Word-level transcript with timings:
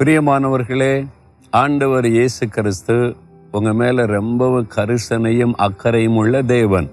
பிரியமானவர்களே 0.00 1.06
ஆண்டவர் 1.52 2.06
இயேசு 2.06 2.48
கிறிஸ்து 2.48 3.16
உங்கள் 3.50 3.72
மேலே 3.72 4.06
ரொம்பவும் 4.06 4.68
கரிசனையும் 4.76 5.54
அக்கறையும் 5.56 6.16
உள்ள 6.16 6.42
தேவன். 6.42 6.88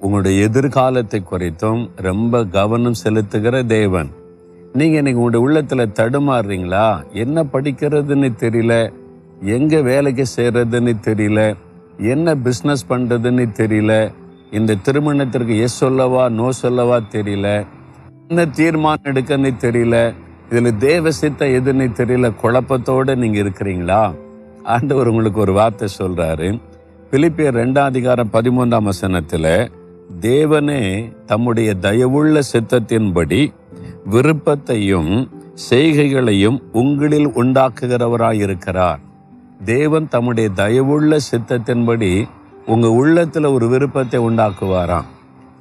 உங்களுடைய 0.00 0.44
எதிர்காலத்தை 0.44 1.22
குறித்தும் 1.30 1.90
ரொம்ப 1.96 2.44
கவனம் 2.44 2.94
செலுத்துகிற 3.04 3.66
தேவன். 3.66 4.10
நீங்கள் 4.72 4.98
இன்னைக்கு 4.98 5.20
உங்களுடைய 5.20 5.46
உள்ளத்தில் 5.46 5.94
தடுமாறுறீங்களா? 6.00 7.02
என்ன 7.12 7.44
படிக்கிறதுன்னு 7.44 8.30
தெரியல 8.38 8.90
எங்கே 9.44 9.80
வேலைக்கு 9.80 10.26
செய்கிறதுன்னு 10.36 10.94
தெரியல 11.02 11.56
என்ன 11.96 12.34
பிஸ்னஸ் 12.34 12.88
பண்ணுறதுன்னு 12.88 13.46
தெரியல 13.56 14.10
இந்த 14.50 14.74
திருமணத்திற்கு 14.74 15.58
எஸ் 15.58 15.78
சொல்லவா 15.78 16.28
நோ 16.28 16.50
சொல்லவா 16.52 17.00
தெரியல 17.12 17.48
என்ன 18.28 18.46
தீர்மானம் 18.46 19.04
எடுக்கன்னு 19.04 19.56
தெரியல 19.60 19.96
இதில் 20.50 20.76
தேவ 20.76 21.10
சித்த 21.10 21.46
எதுன்னு 21.46 21.86
தெரியல 21.98 22.32
குழப்பத்தோடு 22.42 23.16
நீங்கள் 23.16 23.42
இருக்கிறீங்களா? 23.42 24.14
ஆண்டவர் 24.62 25.08
உங்களுக்கு 25.08 25.40
ஒரு 25.40 25.52
வார்த்தை 25.52 25.88
சொல்கிறாரு 25.98 26.60
பிலிப்பியர் 27.10 27.56
ரெண்டாம் 27.56 27.84
அதிகாரம் 27.84 28.28
பதிமூன்றாம் 28.32 28.82
வசனத்தில் 28.82 29.70
தேவனே 30.20 31.12
தம்முடைய 31.24 31.74
தயவுள்ள 31.80 32.40
சித்தத்தின்படி 32.52 33.52
விருப்பத்தையும் 34.04 35.28
செய்கைகளையும் 35.70 36.58
உங்களில் 36.72 37.28
உண்டாக்குகிறவராயிருக்கிறார். 37.28 38.98
தேவன் 39.64 40.08
தம்முடைய 40.08 40.50
தயவுள்ள 40.56 41.18
சித்தத்தின்படி 41.30 42.28
உங்கள் 42.66 42.90
உள்ளத்தில் 42.90 43.44
ஒரு 43.44 43.68
விருப்பத்தை 43.68 44.20
உண்டாக்குவாராம். 44.20 45.08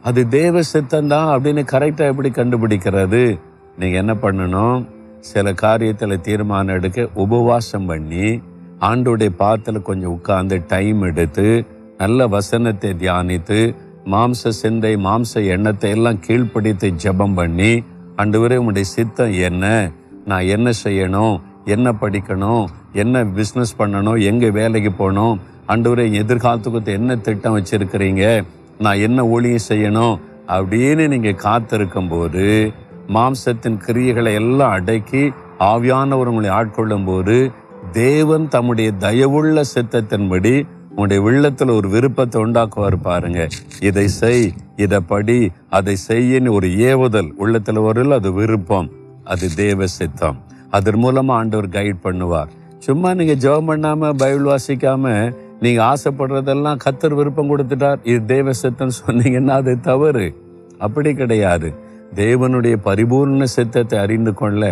அது 0.01 0.27
தேவ 0.27 0.59
சித்தந்தான் 0.59 1.29
அப்படின்னு 1.35 1.63
கரெக்டாக 1.71 2.11
எப்படி 2.11 2.29
கண்டுபிடிக்கிறது? 2.29 3.39
நீங்கள் 3.77 3.99
என்ன 3.99 4.13
பண்ணணும்? 4.13 4.85
சில 5.19 5.51
காரியத்தில் 5.51 6.21
தீர்மானம் 6.21 6.75
எடுக்க 6.75 7.07
உபவாசம் 7.13 7.85
பண்ணி 7.85 8.41
ஆண்டோடைய 8.79 9.29
பாத்தில் 9.29 9.81
கொஞ்சம் 9.81 10.11
உட்கார்ந்து 10.11 10.63
டைம் 10.67 11.01
எடுத்து 11.01 11.65
நல்ல 11.97 12.27
வசனத்தை 12.27 12.89
தியானித்து 12.89 13.75
மாம்ச 14.05 14.49
சிந்தை 14.49 14.95
மாம்ச 14.95 15.45
எண்ணத்தை 15.45 15.89
எல்லாம் 15.89 16.19
கீழ்ப்பிடித்து 16.27 16.93
ஜெபம் 17.03 17.33
பண்ணி 17.33 17.83
ஆண்டவரே 18.15 18.55
உங்களுடைய 18.55 18.83
சித்தம் 18.83 19.33
என்ன? 19.33 19.91
நான் 20.25 20.41
என்ன 20.41 20.71
செய்யணும்? 20.83 21.41
என்ன 21.65 21.91
படிக்கணும்? 21.91 22.65
என்ன 22.93 23.23
பிஸ்னஸ் 23.23 23.75
பண்ணணும்? 23.77 24.23
எங்கே 24.23 24.49
வேலைக்கு 24.49 24.91
போகணும்? 24.91 25.39
ஆண்டவரே 25.67 26.05
எதிர்காலத்துக்கு 26.11 26.85
என்ன 26.85 27.15
திட்டம் 27.15 27.57
வச்சுருக்கிறீங்க? 27.57 28.43
நான் 28.79 28.95
என்ன 28.95 29.25
ஊழியம் 29.25 29.67
செய்யணும்? 29.67 30.19
அப்படின்னு 30.47 31.07
நீங்கள் 31.07 31.35
காத்திருக்கும் 31.35 32.07
போது 32.07 32.71
மாம்சத்தின் 33.15 33.77
கிரியைகளை 33.85 34.33
எல்லாம் 34.39 34.73
அடக்கி 34.77 35.23
ஆவியானவர் 35.69 36.29
உங்களை 36.31 36.49
ஆட்கொள்ளும் 36.57 37.07
போது 37.09 37.37
தேவன் 37.91 38.45
தம்முடைய 38.55 38.89
தயவுள்ள 39.05 39.63
சித்தத்தின்படி 39.75 40.53
உங்களுடைய 40.89 41.21
உள்ளத்தில் 41.25 41.71
ஒரு 41.77 41.87
விருப்பத்தை 41.89 42.37
உண்டாக்குவார் 42.45 42.97
பாருங்க. 43.07 43.41
இதை 43.89 44.05
செய் 44.19 44.47
இதை 44.83 44.99
படி 45.11 45.39
அதை 45.77 45.95
செய்யின்னு 46.07 46.55
ஒரு 46.57 46.67
ஏவுதல் 46.89 47.29
உள்ளத்தில் 47.43 47.81
வரல 47.87 48.17
அது 48.21 48.31
விருப்பம். 48.39 48.89
அது 49.23 49.47
தேவ 49.55 49.87
சித்தம். 49.97 50.37
அதன் 50.77 50.99
மூலமாக 51.03 51.39
ஆண்டவர் 51.39 51.69
கைட் 51.77 52.05
பண்ணுவார். 52.07 52.49
சும்மா 52.85 53.09
நீங்கள் 53.19 53.41
ஜெபம் 53.45 53.69
பண்ணாமல் 53.71 54.17
பைபிள் 54.21 54.49
வாசிக்காம 54.51 55.13
நீங்கள் 55.63 55.85
ஆசைப்படுறதெல்லாம் 55.91 56.81
கத்தர் 56.85 57.17
விருப்பம் 57.19 57.51
கொடுத்துட்டார். 57.51 57.99
இது 58.03 58.19
தேவ 58.33 58.53
சித்தம் 58.63 58.97
சொன்னீங்கன்னா 59.01 59.55
அது 59.61 59.73
தவறு. 59.89 60.27
அப்படி 60.77 61.11
கிடையாது. 61.13 61.69
தேவனுடைய 62.15 62.75
பரிபூர்ண 62.85 63.43
சித்தத்தை 63.43 63.99
அறிந்து 63.99 64.33
கொள்ள 64.33 64.63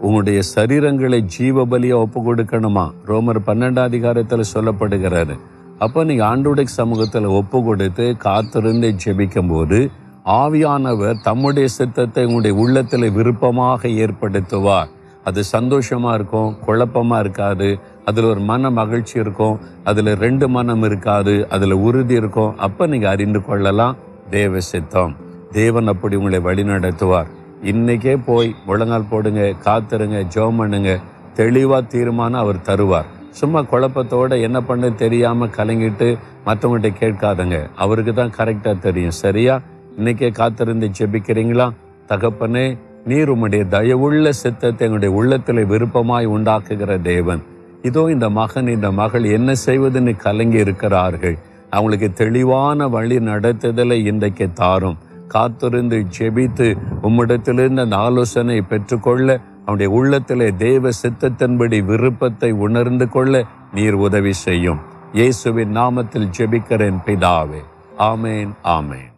உங்களுடைய 0.00 0.40
சரீரங்களை 0.56 1.18
ஜீவ 1.18 1.64
பலியா 1.66 1.92
ஒப்பு 1.92 2.20
கொடுக்கணுமா? 2.26 2.90
ரோமர் 3.06 3.40
பன்னெண்டாம் 3.46 3.88
அதிகாரத்தில் 3.90 4.50
சொல்லப்படுகிறாரு. 4.54 5.34
அப்போ 5.78 6.04
நீங்கள் 6.04 6.28
ஆண்டோடைய 6.28 6.64
சமூகத்தில் 6.64 7.24
ஒப்பு 7.24 7.62
கொடுத்து 7.62 8.16
காத்திருந்து 8.16 8.94
ஜெபிக்கும் 9.04 9.48
போது 9.48 9.90
ஆவியானவர் 10.26 11.20
தம்முடைய 11.22 11.68
சித்தத்தை 11.68 12.24
உங்களுடைய 12.24 12.56
உள்ளத்தில் 12.62 13.10
விருப்பமாக 13.10 13.88
ஏற்படுத்துவார். 13.88 14.88
அது 15.24 15.44
சந்தோஷமாக 15.44 16.14
இருக்கும் 16.14 16.56
குழப்பமாக 16.64 17.20
இருக்காது. 17.20 17.78
அதில் 18.04 18.24
ஒரு 18.24 18.40
மன 18.40 18.70
மகிழ்ச்சி 18.70 19.18
இருக்கும் 19.18 19.58
அதில் 19.84 20.16
ரெண்டு 20.16 20.48
மனம் 20.48 20.82
இருக்காது 20.82 21.48
அதில் 21.48 21.72
உறுதி 21.72 22.14
இருக்கும். 22.14 22.58
அப்போ 22.58 22.86
நீங்கள் 22.86 23.10
அறிந்து 23.10 23.44
கொள்ளலாம் 23.44 23.96
தேவ 24.30 24.60
சித்தம். 24.60 25.14
தேவன் 25.52 25.86
அப்படி 25.86 26.16
உங்களை 26.16 26.40
வழி 26.40 26.62
நடத்துவார் 26.62 27.28
இன்னைக்கே 27.62 28.18
போய் 28.26 28.54
முழங்கால் 28.66 29.08
போடுங்க 29.10 29.54
காத்துருங்க 29.64 30.18
ஜெபம் 30.34 30.56
பண்ணுங்க. 30.56 30.98
தெளிவாக 31.34 31.82
தீர்மானம் 31.82 32.40
அவர் 32.40 32.56
தருவார். 32.56 33.08
சும்மா 33.30 33.62
குழப்பத்தோடு 33.62 34.40
என்ன 34.40 34.60
பண்ணு 34.60 34.94
தெரியாமல் 34.94 35.48
கலங்கிட்டு 35.48 36.18
மற்றவங்கள்ட்ட 36.46 36.90
கேட்காதங்க. 37.00 37.70
அவருக்கு 37.74 38.14
தான் 38.14 38.32
கரெக்டாக 38.38 38.78
தெரியும். 38.78 39.10
சரியா? 39.10 39.60
இன்னைக்கே 39.98 40.32
காத்திருந்து 40.32 40.90
ஜெபிக்கிறீங்களா? 40.98 41.70
தகப்பனே 42.08 42.78
நீர் 43.04 43.30
உம்முடைய 43.30 43.64
தயவுள்ள 43.68 44.28
சித்தத்தை 44.28 44.86
எங்களுடைய 44.86 45.14
உள்ளத்தில் 45.14 45.64
விருப்பமாய் 45.64 46.26
உண்டாக்குகிற 46.26 47.02
தேவன். 47.02 47.42
இதோ 47.82 48.10
இந்த 48.10 48.30
மகன் 48.30 48.66
இந்த 48.66 48.92
மகள் 48.92 49.24
என்ன 49.24 49.52
செய்வதுன்னு 49.66 50.16
கலங்கி 50.16 50.58
இருக்கிறார்கள். 50.58 51.38
அவங்களுக்கு 51.70 52.12
தெளிவான 52.12 52.88
வழி 52.88 53.18
நடத்துதலை 53.18 54.06
இன்றைக்கு 54.06 54.52
தாரும். 54.52 54.98
காத்திருந்து 55.28 56.06
ஜெபித்து 56.18 56.68
உம்மிடத்திலிருந்து 57.02 57.80
அந்த 57.80 57.96
ஆலோசனை 57.96 58.60
பெற்றுக்கொள்ள 58.62 59.40
அவனுடைய 59.66 59.92
உள்ளத்திலே 59.92 60.48
தேவ 60.50 60.88
சித்தத்தின்படி 61.02 61.84
விருப்பத்தை 61.84 62.50
உணர்ந்து 62.50 63.08
கொள்ள 63.08 63.44
நீர் 63.74 63.98
உதவி 64.06 64.32
செய்யும். 64.32 64.80
இயேசுவின் 65.12 65.76
நாமத்தில் 65.76 66.30
ஜெபிக்கிறேன் 66.38 66.98
பிதாவே. 67.06 67.62
ஆமேன் 67.98 68.52
ஆமேன். 68.64 69.12